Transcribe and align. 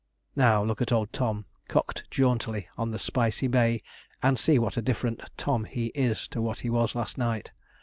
Now 0.35 0.63
look 0.63 0.81
at 0.81 0.91
old 0.91 1.13
Tom, 1.13 1.45
cocked 1.67 2.09
jauntily 2.09 2.67
on 2.75 2.89
the 2.89 2.97
spicey 2.97 3.45
bay 3.45 3.83
and 4.23 4.39
see 4.39 4.57
what 4.57 4.75
a 4.75 4.81
different 4.81 5.21
Tom 5.37 5.65
he 5.65 5.91
is 5.93 6.27
to 6.29 6.41
what 6.41 6.61
he 6.61 6.71
was 6.71 6.95
last 6.95 7.19
night. 7.19 7.51